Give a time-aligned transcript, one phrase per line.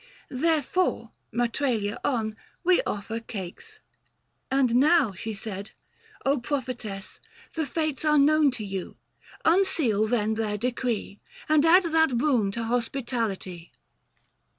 [0.31, 3.81] Therefore, Matralia on, we offer Cates."
[4.59, 5.73] And now," she said,"
[6.41, 7.19] prophetess,
[7.53, 8.95] the Fates 640 Are known to you;
[9.45, 13.73] unseal then their decree, And add that boon to hospitality."